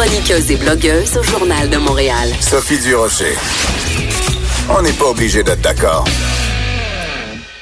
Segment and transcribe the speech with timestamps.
[0.00, 2.30] Chroniqueuse et blogueuse au Journal de Montréal.
[2.40, 3.34] Sophie Durocher.
[4.70, 6.06] On n'est pas obligé d'être d'accord.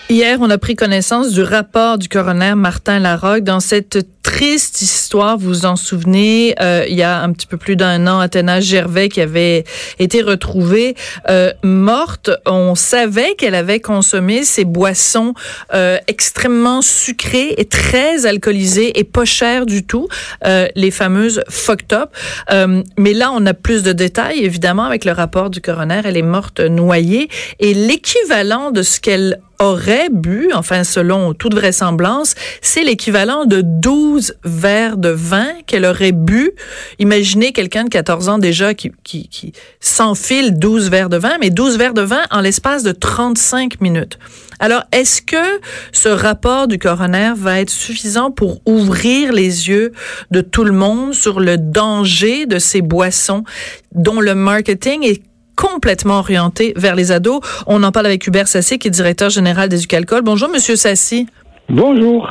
[0.09, 5.37] Hier, on a pris connaissance du rapport du coroner Martin Larocque dans cette triste histoire.
[5.37, 8.61] Vous vous en souvenez, euh, il y a un petit peu plus d'un an, Athéna
[8.61, 9.64] Gervais qui avait
[9.98, 10.95] été retrouvée
[11.29, 12.30] euh, morte.
[12.46, 15.34] On savait qu'elle avait consommé ces boissons
[15.74, 20.06] euh, extrêmement sucrées et très alcoolisées et pas chères du tout,
[20.45, 22.11] les fameuses fucked up.
[22.97, 26.02] mais là, on a plus de détails, évidemment, avec le rapport du coroner.
[26.05, 27.28] Elle est morte noyée
[27.59, 34.34] et l'équivalent de ce qu'elle aurait bu, enfin selon toute vraisemblance, c'est l'équivalent de 12
[34.45, 36.53] verres de vin qu'elle aurait bu.
[36.98, 41.51] Imaginez quelqu'un de 14 ans déjà qui, qui, qui s'enfile 12 verres de vin, mais
[41.51, 44.19] 12 verres de vin en l'espace de 35 minutes.
[44.61, 45.61] Alors, est-ce que
[45.93, 49.93] ce rapport du coroner va être suffisant pour ouvrir les yeux
[50.33, 53.45] de tout le monde sur le danger de ces boissons
[53.93, 55.22] dont le marketing est
[55.59, 57.41] complètement orienté vers les ados.
[57.67, 60.23] On en parle avec Hubert Sassi, qui est directeur général d'Éducalcool.
[60.23, 61.27] Bonjour, Monsieur Sassi.
[61.69, 62.31] Bonjour.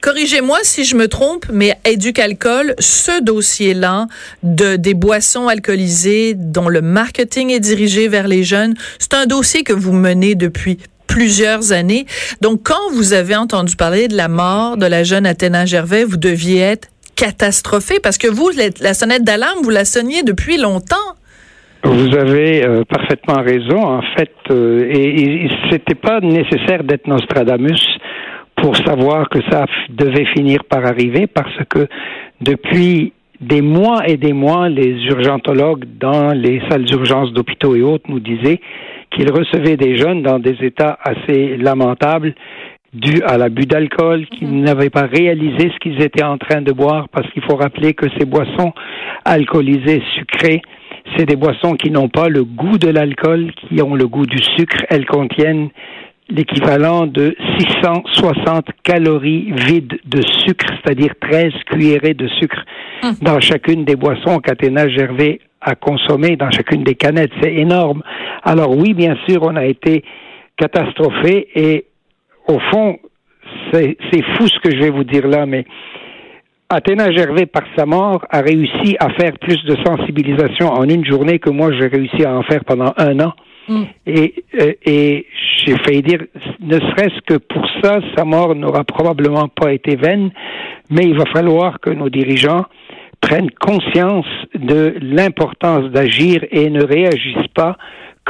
[0.00, 4.06] Corrigez-moi si je me trompe, mais Éducalcool, ce dossier-là
[4.42, 9.62] de des boissons alcoolisées dont le marketing est dirigé vers les jeunes, c'est un dossier
[9.62, 12.06] que vous menez depuis plusieurs années.
[12.40, 16.16] Donc, quand vous avez entendu parler de la mort de la jeune Athéna Gervais, vous
[16.16, 18.50] deviez être catastrophé parce que vous,
[18.80, 20.96] la sonnette d'alarme, vous la sonniez depuis longtemps.
[21.82, 23.82] Vous avez euh, parfaitement raison.
[23.82, 27.80] En fait, euh, et, et c'était pas nécessaire d'être Nostradamus
[28.56, 31.86] pour savoir que ça devait finir par arriver, parce que
[32.42, 38.04] depuis des mois et des mois, les urgentologues dans les salles d'urgence d'hôpitaux et autres
[38.08, 38.60] nous disaient
[39.10, 42.34] qu'ils recevaient des jeunes dans des états assez lamentables
[42.92, 44.62] dus à l'abus d'alcool, qui mhm.
[44.62, 48.06] n'avaient pas réalisé ce qu'ils étaient en train de boire, parce qu'il faut rappeler que
[48.18, 48.72] ces boissons
[49.24, 50.60] alcoolisées sucrées
[51.16, 54.38] c'est des boissons qui n'ont pas le goût de l'alcool, qui ont le goût du
[54.56, 54.84] sucre.
[54.88, 55.70] Elles contiennent
[56.28, 62.64] l'équivalent de 660 calories vides de sucre, c'est-à-dire 13 cuillerées de sucre
[63.02, 63.14] hum.
[63.22, 67.32] dans chacune des boissons qu'Athéna Gervais a consommées, dans chacune des canettes.
[67.42, 68.02] C'est énorme.
[68.44, 70.04] Alors oui, bien sûr, on a été
[70.56, 71.86] catastrophé et
[72.48, 72.98] au fond,
[73.72, 73.96] c'est
[74.36, 75.64] fou ce que je vais vous dire là, mais
[76.72, 81.40] Athéna Gervais, par sa mort, a réussi à faire plus de sensibilisation en une journée
[81.40, 83.32] que moi j'ai réussi à en faire pendant un an.
[83.68, 83.82] Mm.
[84.06, 85.26] Et, euh, et
[85.64, 86.20] j'ai failli dire,
[86.60, 90.30] ne serait-ce que pour ça, sa mort n'aura probablement pas été vaine,
[90.90, 92.64] mais il va falloir que nos dirigeants
[93.20, 97.76] prennent conscience de l'importance d'agir et ne réagissent pas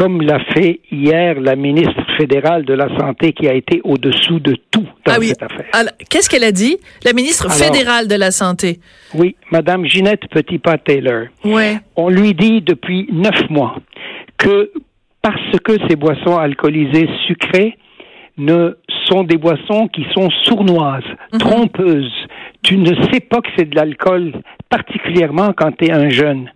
[0.00, 4.56] comme l'a fait hier la ministre fédérale de la Santé qui a été au-dessous de
[4.70, 5.66] tout dans ah cette affaire.
[6.08, 8.80] Qu'est-ce qu'elle a dit, la ministre fédérale de la Santé?
[9.12, 11.26] Oui, Madame Ginette Petitpas-Taylor.
[11.44, 11.80] Ouais.
[11.96, 13.76] On lui dit depuis neuf mois
[14.38, 14.72] que
[15.20, 17.76] parce que ces boissons alcoolisées sucrées
[18.38, 21.40] ne sont des boissons qui sont sournoises, mhm.
[21.40, 22.26] trompeuses.
[22.62, 24.32] Tu ne sais pas que c'est de l'alcool,
[24.70, 26.50] particulièrement quand tu es un jeune.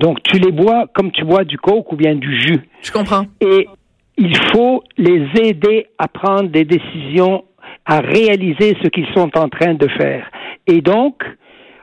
[0.00, 2.62] Donc, tu les bois comme tu bois du coke ou bien du jus.
[2.80, 3.26] Je comprends.
[3.42, 3.68] Et
[4.16, 7.44] il faut les aider à prendre des décisions,
[7.84, 10.26] à réaliser ce qu'ils sont en train de faire.
[10.66, 11.22] Et donc,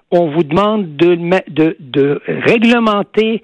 [0.10, 1.14] on vous demande de,
[1.50, 3.44] de, de réglementer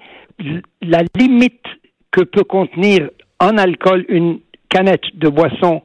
[0.82, 1.64] la limite
[2.10, 5.82] que peut contenir en alcool une canette de boisson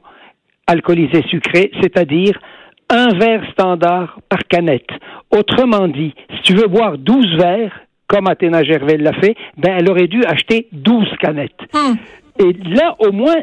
[0.66, 2.40] alcoolisée sucrée, c'est-à-dire
[2.88, 4.90] un verre standard par canette.
[5.30, 7.80] Autrement dit, si tu veux boire 12 verres,
[8.10, 11.60] comme Athéna Gervais l'a fait, ben elle aurait dû acheter 12 canettes.
[11.72, 11.94] Hmm.
[12.40, 13.36] Et là, au moins,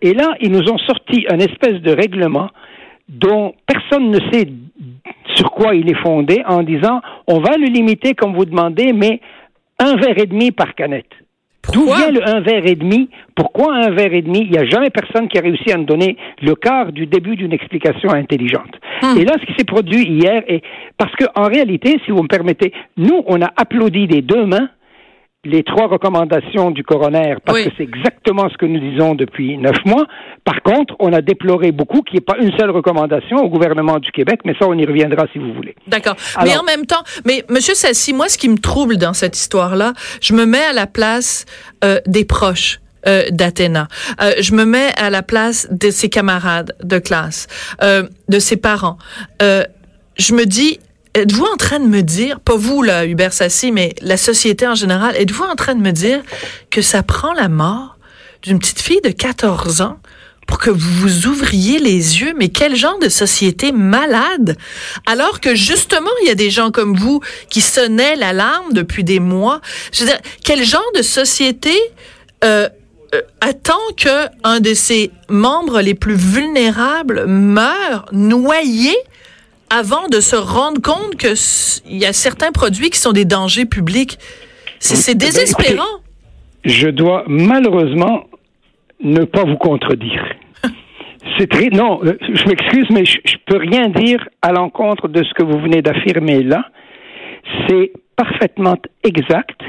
[0.00, 2.48] et là, ils nous ont sorti un espèce de règlement
[3.08, 4.48] dont personne ne sait
[5.34, 9.20] sur quoi il est fondé en disant on va le limiter comme vous demandez, mais
[9.78, 11.12] un verre et demi par canette.
[11.72, 13.08] D'où vient le un verre et demi?
[13.34, 14.40] Pourquoi un verre et demi?
[14.40, 17.36] Il n'y a jamais personne qui a réussi à nous donner le quart du début
[17.36, 18.78] d'une explication intelligente.
[19.02, 19.18] Hmm.
[19.18, 20.62] Et là, ce qui s'est produit hier est
[20.98, 24.68] parce qu'en réalité, si vous me permettez, nous, on a applaudi des deux mains
[25.44, 29.76] les trois recommandations du coroner, parce que c'est exactement ce que nous disons depuis neuf
[29.84, 30.06] mois.
[30.44, 33.98] Par contre, on a déploré beaucoup qu'il n'y ait pas une seule recommandation au gouvernement
[33.98, 35.74] du Québec, mais ça, on y reviendra si vous voulez.
[35.86, 36.16] D'accord.
[36.42, 39.92] Mais en même temps, mais Monsieur Sassi, moi, ce qui me trouble dans cette histoire-là,
[40.20, 41.46] je me mets à la place
[41.84, 42.80] euh, des proches.
[43.06, 43.86] Euh, d'Athéna.
[44.22, 47.48] Euh, je me mets à la place de ses camarades de classe,
[47.82, 48.96] euh, de ses parents.
[49.42, 49.62] Euh,
[50.16, 50.78] je me dis,
[51.14, 54.74] êtes-vous en train de me dire, pas vous là, Hubert Sassi, mais la société en
[54.74, 56.20] général, êtes-vous en train de me dire
[56.70, 57.96] que ça prend la mort
[58.42, 59.98] d'une petite fille de 14 ans
[60.46, 62.34] pour que vous vous ouvriez les yeux?
[62.36, 64.58] Mais quel genre de société malade?
[65.06, 69.20] Alors que justement, il y a des gens comme vous qui sonnaient l'alarme depuis des
[69.20, 69.60] mois.
[69.92, 71.74] Je veux dire, quel genre de société
[72.42, 72.68] euh,
[73.14, 78.94] euh, attend que un de ses membres les plus vulnérables meure noyé
[79.74, 81.34] avant de se rendre compte que
[81.90, 84.18] il y a certains produits qui sont des dangers publics.
[84.78, 85.94] C'est désespérant.
[86.64, 88.24] Je dois malheureusement
[89.00, 90.24] ne pas vous contredire.
[91.38, 95.24] C'est très non, euh, je m'excuse, mais je, je peux rien dire à l'encontre de
[95.24, 96.66] ce que vous venez d'affirmer là.
[97.66, 99.60] C'est parfaitement exact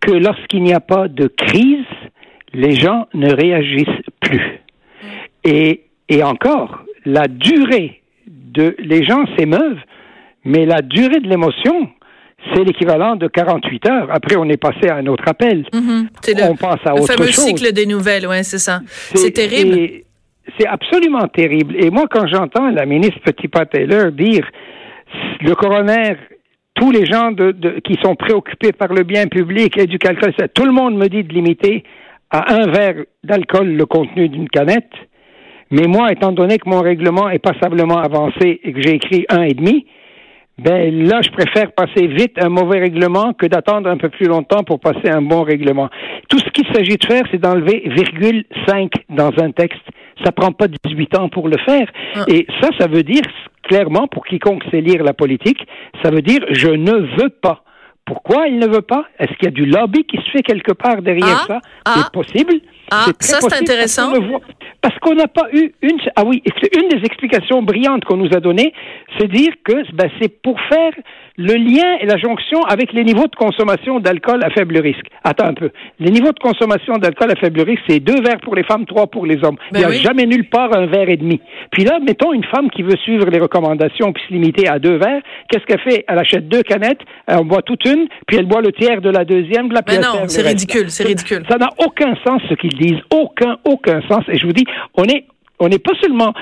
[0.00, 1.84] que lorsqu'il n'y a pas de crise,
[2.54, 4.60] les gens ne réagissent plus.
[5.44, 8.00] Et, et encore, la durée
[8.54, 9.80] de les gens s'émeuvent,
[10.44, 11.88] mais la durée de l'émotion,
[12.52, 14.08] c'est l'équivalent de 48 heures.
[14.10, 15.64] Après, on est passé à un autre appel.
[15.72, 16.08] Mhm.
[16.22, 17.44] C'est on pense à le autre fameux chose.
[17.44, 18.80] cycle des nouvelles, ouais, c'est ça.
[18.86, 20.02] C'est terrible.
[20.58, 21.74] C'est absolument terrible.
[21.82, 24.46] Et moi, quand j'entends la ministre Petitpas-Taylor dire
[25.40, 26.16] le coroner,
[26.74, 30.34] tous les gens de, de- qui sont préoccupés par le bien public et du calcul,
[30.54, 31.84] tout le monde me dit de limiter
[32.30, 34.92] à un verre d'alcool le contenu d'une canette.
[35.74, 39.42] Mais moi, étant donné que mon règlement est passablement avancé et que j'ai écrit un
[39.42, 39.86] et demi,
[40.56, 44.62] ben là, je préfère passer vite un mauvais règlement que d'attendre un peu plus longtemps
[44.62, 45.88] pour passer un bon règlement.
[46.28, 49.82] Tout ce qu'il s'agit de faire, c'est d'enlever virgule 5 dans un texte.
[50.24, 51.88] Ça prend pas 18 ans pour le faire.
[52.14, 52.24] Ah.
[52.28, 53.22] Et ça, ça veut dire
[53.64, 55.66] clairement, pour quiconque sait lire la politique,
[56.04, 57.64] ça veut dire je ne veux pas.
[58.04, 59.06] Pourquoi il ne veut pas?
[59.18, 61.60] Est-ce qu'il y a du lobby qui se fait quelque part derrière Ah, ça?
[61.86, 61.94] ah.
[61.96, 62.60] c'est possible.
[62.92, 64.12] Ah, ça, c'est intéressant.
[64.84, 65.98] Parce qu'on n'a pas eu une.
[66.14, 66.42] Ah oui,
[66.76, 68.74] une des explications brillantes qu'on nous a données,
[69.16, 70.92] c'est dire que ben, c'est pour faire
[71.36, 75.06] le lien et la jonction avec les niveaux de consommation d'alcool à faible risque.
[75.24, 75.70] Attends un peu.
[75.98, 79.08] Les niveaux de consommation d'alcool à faible risque, c'est deux verres pour les femmes, trois
[79.08, 79.56] pour les hommes.
[79.72, 80.00] Ben Il n'y a oui.
[80.00, 81.40] jamais nulle part un verre et demi.
[81.72, 84.96] Puis là, mettons une femme qui veut suivre les recommandations puis se limiter à deux
[84.96, 85.22] verres.
[85.50, 86.04] Qu'est-ce qu'elle fait?
[86.06, 89.10] Elle achète deux canettes, elle en boit toute une, puis elle boit le tiers de
[89.10, 91.44] la deuxième, puis Mais elle non, c'est ridicule, c'est ridicule.
[91.48, 94.22] Ça n'a aucun sens ce qu'ils disent, aucun, aucun sens.
[94.28, 94.64] Et je vous dis,
[94.96, 95.24] on est,
[95.58, 96.32] on n'est pas seulement,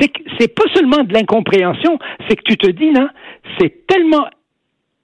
[0.00, 1.98] c'est, c'est pas seulement de l'incompréhension,
[2.28, 3.08] c'est que tu te dis là,
[3.58, 4.26] c'est tellement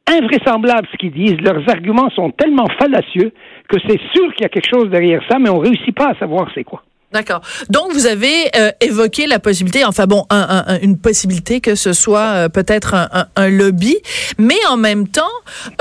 [0.06, 3.32] invraisemblable ce qu'ils disent, leurs arguments sont tellement fallacieux
[3.68, 6.18] que c'est sûr qu'il y a quelque chose derrière ça, mais on réussit pas à
[6.18, 6.82] savoir c'est quoi.
[7.12, 7.42] D'accord.
[7.68, 11.74] Donc vous avez euh, évoqué la possibilité, enfin bon, un- un- un- une possibilité que
[11.74, 12.94] ce soit euh, peut-être
[13.36, 13.96] un lobby,
[14.38, 15.22] mais en même temps,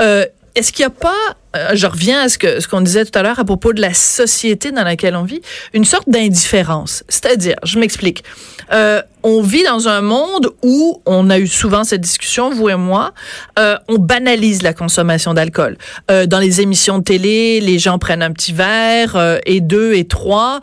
[0.02, 1.14] euh, est-ce qu'il n'y a pas,
[1.56, 3.80] euh, je reviens à ce que ce qu'on disait tout à l'heure à propos de
[3.80, 5.40] la société dans laquelle on vit,
[5.72, 7.04] une sorte d'indifférence.
[7.08, 8.24] C'est-à-dire, je m'explique.
[8.72, 12.74] Euh, on vit dans un monde où on a eu souvent cette discussion, vous et
[12.74, 13.12] moi,
[13.58, 15.76] euh, on banalise la consommation d'alcool.
[16.10, 19.92] Euh, dans les émissions de télé, les gens prennent un petit verre euh, et deux
[19.94, 20.60] et trois.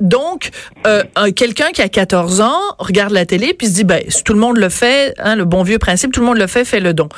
[0.00, 0.50] Donc,
[0.84, 4.34] un- quelqu'un qui a 14 ans regarde la télé puis se dit, ben, si tout
[4.34, 6.80] le monde le fait, hein, le bon vieux principe, tout le monde le fait, fait
[6.80, 7.08] le don.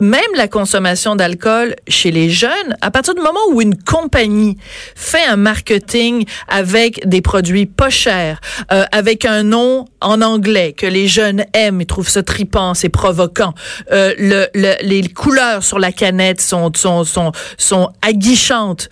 [0.00, 4.56] Euh, même la consommation d'alcool chez les jeunes, à partir du moment où une compagnie
[4.94, 8.40] fait un marketing avec des produits pas chers,
[8.72, 12.88] euh, avec un nom en anglais que les jeunes aiment, ils trouvent ça tripant, c'est
[12.88, 13.54] provoquant.
[13.92, 18.88] Euh, le, le- les couleurs sur la canette sont sont sont, sont aguichantes.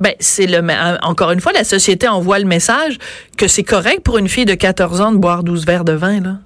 [0.00, 2.98] Ben c'est le ma- encore une fois la société envoie le message
[3.38, 6.20] que c'est correct pour une fille de 14 ans de boire 12 verres de vin
[6.20, 6.36] là.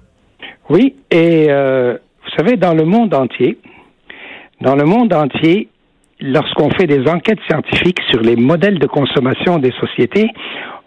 [0.69, 1.93] Oui, et euh,
[2.23, 3.57] vous savez, dans le monde entier,
[4.61, 5.69] dans le monde entier,
[6.19, 10.29] lorsqu'on fait des enquêtes scientifiques sur les modèles de consommation des sociétés,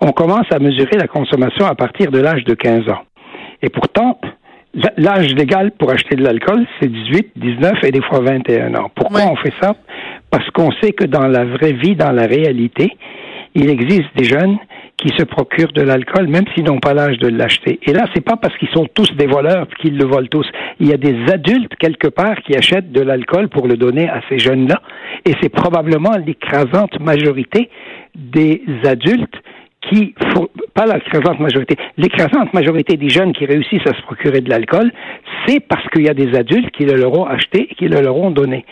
[0.01, 3.03] on commence à mesurer la consommation à partir de l'âge de 15 ans.
[3.63, 4.19] Et pourtant,
[4.97, 8.91] l'âge légal pour acheter de l'alcool, c'est 18, 19 et des fois 21 ans.
[8.95, 9.75] Pourquoi on fait ça?
[10.31, 12.97] Parce qu'on sait que dans la vraie vie, dans la réalité,
[13.55, 14.59] il existe des jeunes
[15.01, 17.81] qui se procurent de l'alcool, même s'ils n'ont pas l'âge de l'acheter.
[17.83, 20.47] Et là, c'est pas parce qu'ils sont tous des voleurs qu'ils le volent tous.
[20.79, 24.21] Il y a des adultes quelque part qui achètent de l'alcool pour le donner à
[24.29, 24.81] ces jeunes-là.
[25.25, 27.71] Et c'est probablement l'écrasante majorité
[28.15, 29.37] des adultes
[29.89, 30.15] qui,
[30.75, 34.93] pas l'écrasante majorité, l'écrasante majorité des jeunes qui réussissent à se procurer de l'alcool,
[35.47, 38.01] c'est parce qu'il y a des adultes qui le leur ont acheté et qui le
[38.01, 38.67] leur ont donné.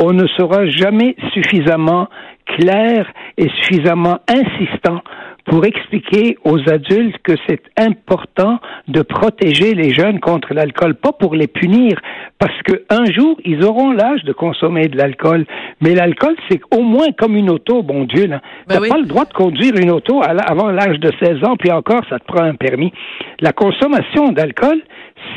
[0.00, 2.08] On ne sera jamais suffisamment
[2.46, 5.02] clair et suffisamment insistant
[5.44, 8.58] pour expliquer aux adultes que c'est important
[8.88, 12.00] de protéger les jeunes contre l'alcool, pas pour les punir,
[12.38, 15.46] parce que un jour ils auront l'âge de consommer de l'alcool.
[15.80, 18.26] Mais l'alcool, c'est au moins comme une auto, bon Dieu.
[18.26, 18.40] Là.
[18.68, 18.88] Ben T'as oui.
[18.88, 22.18] pas le droit de conduire une auto avant l'âge de 16 ans, puis encore, ça
[22.18, 22.92] te prend un permis.
[23.40, 24.80] La consommation d'alcool,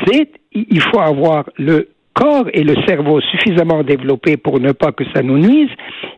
[0.06, 5.04] c'est il faut avoir le corps et le cerveau suffisamment développés pour ne pas que
[5.14, 5.70] ça nous nuise.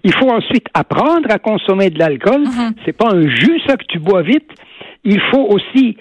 [0.04, 2.44] Il faut ensuite apprendre à consommer de l'alcool.
[2.84, 4.48] C'est pas un jus ça que tu bois vite.
[5.04, 5.96] il faut aussi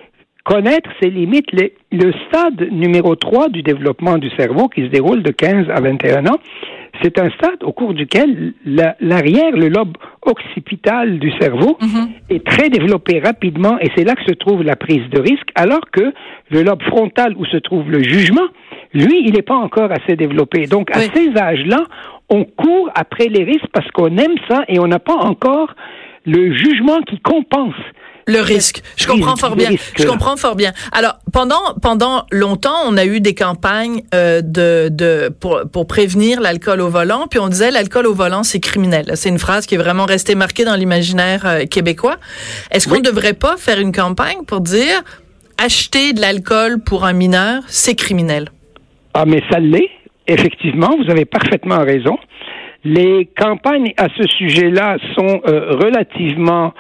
[0.48, 1.52] connaître ses limites.
[1.92, 6.26] le stade numéro 3 du développement du cerveau, qui se déroule de 15 à 21
[6.28, 6.40] ans,
[7.02, 12.10] c'est un stade au cours duquel l'arrière, le lobe occipital du cerveau, mhm.
[12.30, 15.92] est très développé rapidement et c'est là que se trouve la prise de risque, alors
[15.92, 16.14] que
[16.50, 18.48] le lobe frontal où se trouve le jugement,
[18.94, 20.66] lui, il n'est pas encore assez développé.
[20.66, 21.84] Donc, à ces âges-là,
[22.30, 25.76] on court après les risques parce qu'on aime ça et on n'a pas encore
[26.26, 27.76] le jugement qui compense
[28.28, 28.84] le risque.
[28.98, 29.72] Je comprends fort bien.
[29.96, 30.74] Je comprends fort bien.
[30.92, 36.42] Alors pendant pendant longtemps, on a eu des campagnes euh, de de pour pour prévenir
[36.42, 39.12] l'alcool au volant, puis on disait l'alcool au volant c'est criminel.
[39.16, 42.18] C'est une phrase qui est vraiment restée marquée dans l'imaginaire euh, québécois.
[42.72, 45.04] Est-ce qu'on ne devrait pas faire une campagne pour dire
[45.58, 48.50] acheter de l'alcool pour un mineur, c'est criminel?
[49.14, 49.90] Ah mais ça l'est.
[50.28, 52.18] Effectivement, vous avez parfaitement raison.
[52.84, 56.74] Les campagnes à ce sujet-là sont euh, relativement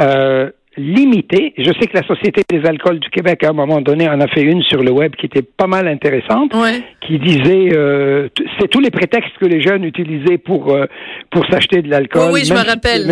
[0.00, 1.52] euh, limité.
[1.58, 4.28] Je sais que la Société des alcools du Québec, à un moment donné, en a
[4.28, 6.52] fait une sur le web qui était pas mal intéressante,
[7.00, 10.86] qui disait euh, c'est tous les prétextes que les jeunes utilisaient pour euh,
[11.30, 12.30] pour s'acheter de l'alcool.
[12.32, 13.06] Oui, je me rappelle.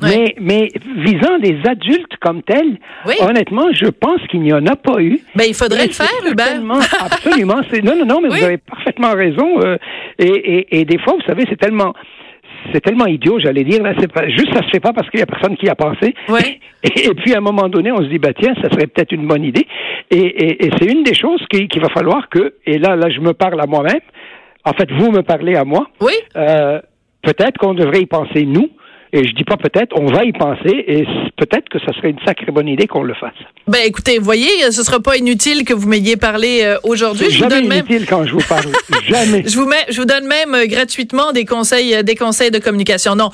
[0.00, 2.78] Mais mais visant des adultes comme tels,
[3.20, 5.20] honnêtement, je pense qu'il n'y en a pas eu.
[5.34, 6.60] Ben il faudrait le faire, Hubert.
[7.00, 7.60] absolument.
[7.82, 9.60] Non, non, non, mais vous avez parfaitement raison.
[9.62, 9.76] Euh,
[10.18, 11.94] et, et, et des fois, vous savez, c'est tellement
[12.72, 13.82] c'est tellement idiot, j'allais dire.
[13.82, 15.74] Là, c'est pas, juste, ça se fait pas parce qu'il y a personne qui a
[15.74, 16.14] pensé.
[16.28, 16.60] Ouais.
[16.82, 19.26] Et, puis, à un moment donné, on se dit, bah tiens, ça serait peut-être une
[19.26, 19.66] bonne idée.
[20.10, 23.32] Et, et, c'est une des choses qu'il va falloir que, et là, là, je me
[23.32, 24.00] parle à moi-même.
[24.64, 25.86] En fait, vous me parlez à moi.
[26.00, 26.12] Oui.
[26.36, 26.80] Euh,
[27.22, 28.70] peut-être qu'on devrait y penser, nous.
[29.16, 31.06] Et je dis pas peut-être, on va y penser et
[31.36, 33.30] peut-être que ça serait une sacrée bonne idée qu'on le fasse.
[33.68, 37.26] Ben écoutez, voyez, ce sera pas inutile que vous m'ayez parlé euh, aujourd'hui.
[37.30, 38.72] Je jamais vous donne inutile quand je vous parle.
[39.08, 39.44] jamais.
[39.46, 42.58] Je vous mets, je vous donne même euh, gratuitement des conseils, euh, des conseils de
[42.58, 43.14] communication.
[43.14, 43.30] Non,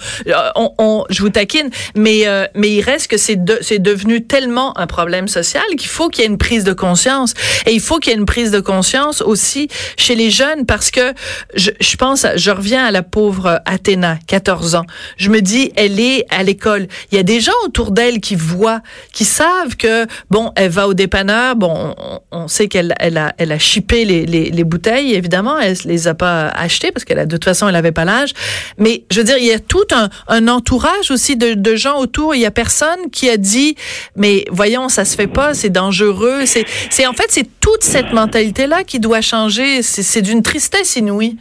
[0.54, 4.76] on, on je vous taquine, mais mais il reste que c'est de, c'est devenu tellement
[4.78, 7.32] un problème social qu'il faut qu'il y ait une prise de conscience
[7.66, 10.90] et il faut qu'il y ait une prise de conscience aussi chez les jeunes parce
[10.90, 11.14] que
[11.54, 14.84] je, je pense, je reviens à la pauvre Athéna, 14 ans.
[15.16, 16.86] Je me dis elle est à l'école.
[17.10, 18.80] Il y a des gens autour d'elle qui voient,
[19.12, 21.56] qui savent que bon, elle va au dépanneur.
[21.56, 21.94] Bon,
[22.30, 25.14] on, sait qu'elle elle a elle a chippé les, les, les, bouteilles.
[25.14, 28.04] Évidemment, elle les a pas achetées parce qu'elle a de toute façon elle avait pas
[28.04, 28.32] l'âge.
[28.78, 31.98] Mais je veux dire, il y a tout un, un entourage aussi de, de gens
[31.98, 32.34] autour.
[32.34, 33.76] Il y a personne qui a dit
[34.16, 36.46] mais voyons, ça se fait pas, c'est dangereux.
[36.46, 39.82] C'est c'est en fait c'est toute cette mentalité là qui doit changer.
[39.82, 41.36] C'est d'une tristesse inouïe.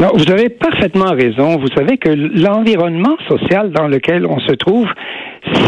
[0.00, 1.58] Non, vous avez parfaitement raison.
[1.58, 4.86] Vous savez que l'environnement social dans lequel on se trouve,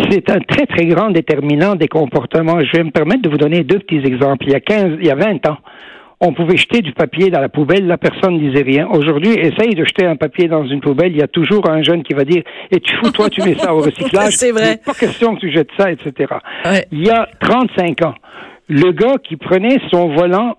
[0.08, 2.60] c'est un très, très grand déterminant des comportements.
[2.60, 4.44] Je vais me permettre de vous donner deux petits exemples.
[4.46, 5.58] Il y a 15, il y a 20 ans,
[6.20, 8.86] on pouvait jeter du papier dans la poubelle, la personne ne disait rien.
[8.88, 12.02] Aujourd'hui, essaye de jeter un papier dans une poubelle, il y a toujours un jeune
[12.02, 14.34] qui va dire Et tu fous, toi, tu mets ça au recyclage.
[14.34, 14.78] C'est vrai.
[14.84, 16.34] Pas question que tu jettes ça, etc.
[16.92, 18.14] Il y a 35 ans,
[18.68, 20.56] le gars qui prenait son volant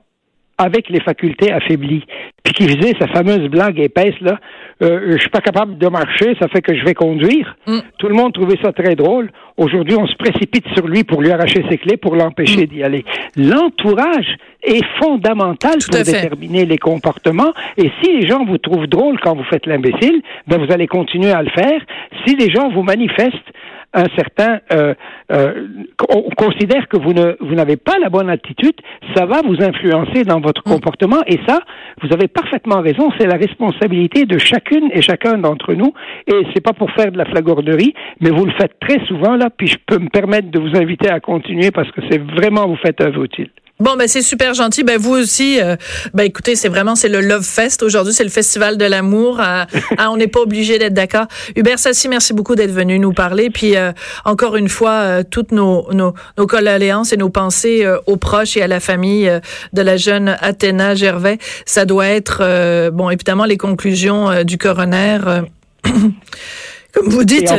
[0.62, 2.06] avec les facultés affaiblies,
[2.44, 4.40] puis qui faisait sa fameuse blague épaisse là,
[4.82, 7.56] euh, je suis pas capable de marcher, ça fait que je vais conduire.
[7.68, 7.80] Mm.
[7.98, 9.32] Tout le monde trouvait ça très drôle.
[9.58, 12.68] Aujourd'hui, on se précipite sur lui pour lui arracher ses clés, pour l'empêcher mm.
[12.68, 13.06] d'y aller.
[13.36, 17.54] L'entourage est fondamental pour déterminer les comportements.
[17.78, 21.32] Et si les gens vous trouvent drôle quand vous faites l'imbécile, ben vous allez continuer
[21.32, 21.82] à le faire.
[22.26, 23.52] Si les gens vous manifestent
[23.94, 24.94] un certain, euh,
[25.32, 25.68] euh,
[26.10, 28.76] on considère que vous ne, vous n'avez pas la bonne attitude,
[29.16, 30.72] ça va vous influencer dans votre mm.
[30.72, 31.22] comportement.
[31.28, 31.60] Et ça,
[32.02, 35.94] vous avez parfaitement raison, c'est la responsabilité de chacune et chacun d'entre nous.
[36.28, 39.50] Et c'est pas pour faire de la flagornerie, mais vous le faites très souvent là.
[39.56, 42.78] Puis je peux me permettre de vous inviter à continuer parce que c'est vraiment vous
[42.78, 43.50] faites œuvre utile.
[43.82, 44.84] Bon, ben c'est super gentil.
[44.84, 45.76] Ben vous aussi, euh,
[46.14, 49.42] ben écoutez, c'est vraiment c'est le Love Fest aujourd'hui, c'est le festival de l'amour.
[49.98, 51.26] Ah, on n'est pas obligé d'être d'accord.
[51.56, 53.50] Hubert Sassi, merci beaucoup d'être venu nous parler.
[53.50, 53.92] Puis euh,
[54.26, 56.48] encore une fois, euh, toutes nos nos, nos
[57.12, 59.32] et nos pensées aux proches et à la famille
[59.74, 61.40] de la jeune Athéna Gervais.
[61.66, 65.18] Ça doit être bon, évidemment les conclusions du coroner.
[66.94, 67.52] comme vous dites.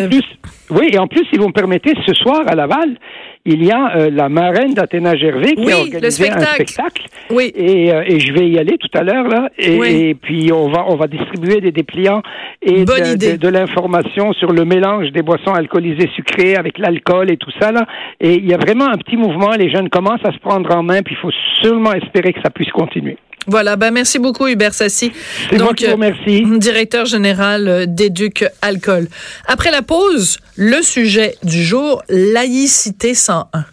[0.70, 2.96] oui, et en plus, si vous me permettez, ce soir à Laval,
[3.44, 7.06] il y a euh, la marraine d'Athéna Gervais qui a organisé un spectacle.
[7.30, 7.50] Oui.
[7.54, 9.48] Et, euh, et, je vais y aller tout à l'heure là.
[9.58, 12.22] Et, puis on va on va distribuer des dépliants
[12.60, 17.50] et de, de, l'information sur le mélange des boissons alcoolisées sucrées avec l'alcool et tout
[17.60, 17.86] ça là.
[18.20, 19.50] Et il y a vraiment un petit mouvement.
[19.58, 21.02] Les jeunes commencent à se prendre en main.
[21.02, 21.32] Puis il faut
[21.62, 23.16] seulement espérer que ça puisse continuer.
[23.46, 25.12] Voilà, ben merci beaucoup Hubert Sassi.
[25.50, 26.44] Remercie.
[26.44, 29.08] Euh, directeur général euh, d'Éduc Alcool.
[29.46, 33.64] Après la pause, le sujet du jour, laïcité 101.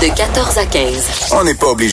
[0.00, 1.10] De 14 à 15.
[1.32, 1.88] On n'est pas obligé.